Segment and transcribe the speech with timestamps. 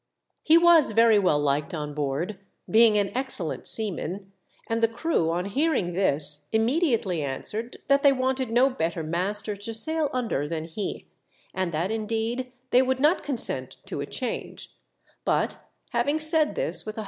[0.41, 4.31] He was very well liked on board, being an excellent seaman;
[4.67, 9.55] and the crew on hear ing this, immediately answered that they wanted no better master
[9.57, 11.05] to sail under than he,
[11.53, 14.73] and that, indeed, they would not consent to a change;
[15.23, 15.57] but
[15.91, 16.99] having said this with a 60 THE DEATH SHIP.